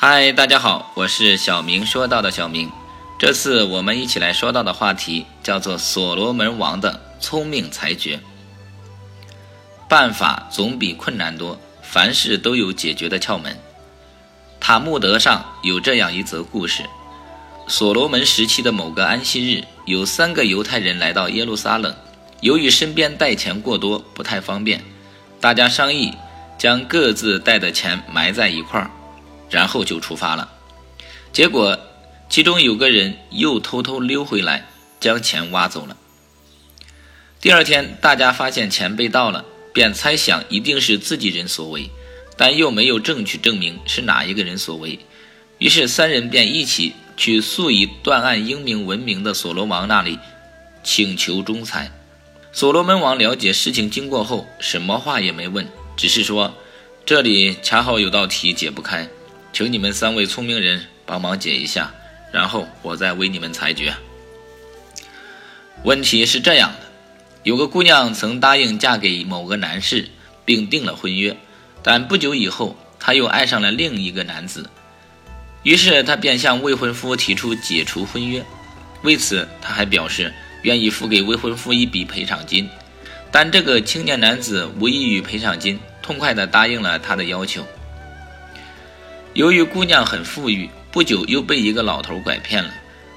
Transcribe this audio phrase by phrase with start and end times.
[0.00, 2.70] 嗨，大家好，我是小明说到的小明。
[3.18, 8.20] 这次我们一起来说到的话题叫做所罗门王的聪明裁决。
[9.88, 13.58] 办法总比困难多，凡事都有解决的窍门。
[14.60, 16.84] 塔木德上有这样一则故事：
[17.66, 21.92] 所罗门时期的某个安息日，有三个犹太人来到耶路撒冷，
[22.40, 24.80] 由于身边带钱过多，不太方便，
[25.40, 26.14] 大家商议
[26.56, 28.88] 将各自带的钱埋在一块儿。
[29.50, 30.50] 然后就出发了，
[31.32, 31.78] 结果
[32.28, 34.68] 其中有个人又偷偷溜回来，
[35.00, 35.96] 将钱挖走了。
[37.40, 41.88] 第二天，大家发现钱被盗了，便猜想一定是自己人所为，
[42.36, 44.98] 但又没有证据证明是哪一个人所为。
[45.58, 50.18] 于是三人便一起去素以断案英明闻名的所罗王那里
[50.84, 51.90] 请求仲裁。
[52.52, 56.54] 所罗门王了解事情经过后，什么话也没问，只是说
[57.06, 59.08] ：“这里恰好有道题解不开。”
[59.58, 61.92] 请你们三位聪明人帮忙解一下，
[62.30, 63.92] 然后我再为你们裁决。
[65.82, 66.86] 问题是这样的：
[67.42, 70.10] 有个姑娘曾答应嫁给某个男士，
[70.44, 71.36] 并订了婚约，
[71.82, 74.70] 但不久以后，她又爱上了另一个男子，
[75.64, 78.44] 于是她便向未婚夫提出解除婚约。
[79.02, 82.70] 为此，她还表示愿意付给未婚夫一笔赔偿金，
[83.32, 87.66] 但这个青年男子无异于赔偿金，痛快地答应了她的要求。
[89.34, 92.72] 由于姑娘很富裕，不久又被一个老头拐骗了。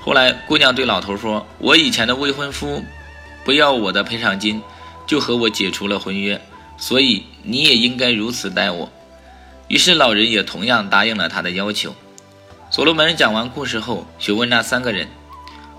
[0.00, 2.82] 后来，姑娘对老头说：“我以前的未婚夫
[3.44, 4.60] 不要我的赔偿金，
[5.06, 6.40] 就和我解除了婚约，
[6.76, 8.92] 所以你也应该如此待我。”
[9.68, 11.94] 于是老人也同样答应了他的要求。
[12.70, 15.08] 所罗门讲完故事后，询问那三个人：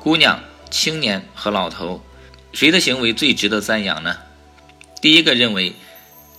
[0.00, 2.02] 姑娘、青年和老头，
[2.52, 4.16] 谁的行为最值得赞扬呢？
[5.02, 5.74] 第一个认为。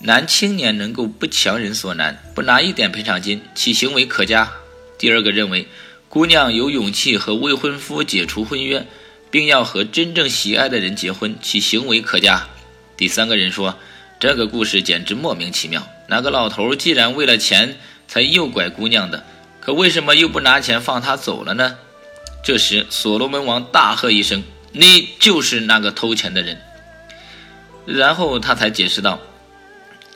[0.06, 4.52] 男青年能够不强人所难，不拿一点赔偿金，其行为可嘉。
[5.00, 5.67] 第二个认为，
[6.09, 8.86] 姑娘有勇气和未婚夫解除婚约，
[9.31, 12.45] 并要和真正喜爱的人结婚，其行为可嘉。
[12.95, 13.80] 第三个人说，
[14.20, 15.88] 这个故事简直莫名其妙。
[16.08, 19.26] 那个老头既然为了钱才诱拐姑娘的，
[19.60, 21.77] 可为什么又不拿钱放她走了呢？
[22.44, 26.61] 这时，所罗门王大喝一声：“你就是那个偷钱的人！”
[27.88, 29.20] 然后他才解释道。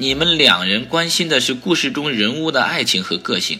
[0.02, 3.60] 你们两人关心的是故事中人物的爱情和个性，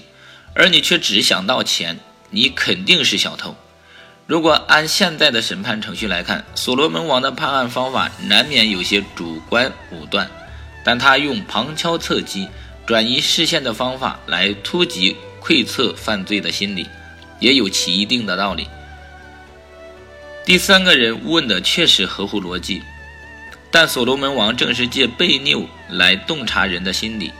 [0.54, 3.58] 而你却只想到钱，你肯定是小偷。
[4.26, 10.32] 如果按现在的审判程序来看，所罗门王的判案方法难免有些主观武断，
[10.86, 12.48] 但他用旁敲侧击、
[12.88, 16.88] 转移视线的方法来突击窥测犯罪的心理，
[17.42, 18.66] 也有其一定的道理。
[20.46, 22.82] 第三个人问的确实合乎逻辑。
[23.72, 27.32] 但所罗门王正是借悖拗来洞察人的心理，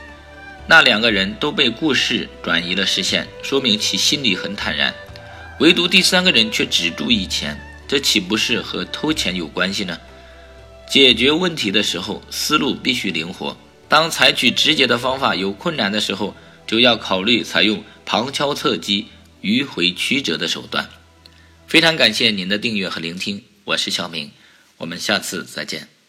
[0.66, 4.94] 那两个人都被故事转移了视线，说明其心里很坦然，
[5.58, 9.98] 唯独第三个人却只注意钱，这岂不是和偷钱有关系呢？
[10.88, 13.56] 解决问题的时候，思路必须灵活。
[13.88, 16.36] 当采取直接的方法有困难的时候，
[16.66, 19.08] 就要考虑采用旁敲侧击、
[19.42, 20.88] 迂回曲折的手段。
[21.66, 24.30] 非常感谢您的订阅和聆听，我是小明，
[24.78, 25.99] 我们下次再见。